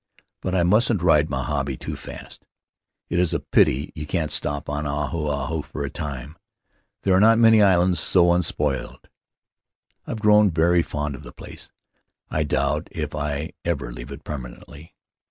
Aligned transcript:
But 0.41 0.55
I 0.55 0.63
mustn't 0.63 1.03
ride 1.03 1.29
my 1.29 1.43
hobby 1.43 1.77
too 1.77 1.95
fast. 1.95 2.47
"It 3.09 3.19
is 3.19 3.35
a 3.35 3.39
pity 3.39 3.91
you 3.93 4.07
can't 4.07 4.31
stop 4.31 4.67
on 4.67 4.87
Ahu 4.87 5.27
Ahu 5.27 5.61
for 5.61 5.83
a 5.83 5.91
time— 5.91 6.39
there 7.03 7.13
are 7.13 7.19
not 7.19 7.37
many 7.37 7.61
islands 7.61 7.99
so 7.99 8.33
unspoiled. 8.33 9.09
I've 10.07 10.19
grown 10.21 10.49
very 10.49 10.81
fond 10.81 11.13
of 11.13 11.21
the 11.21 11.31
place; 11.31 11.69
I 12.31 12.41
doubt 12.41 12.87
if 12.89 13.13
I 13.13 13.51
ever 13.63 13.93
leave 13.93 14.11
it 14.11 14.23
per 14.23 14.39
manentlv. 14.39 14.89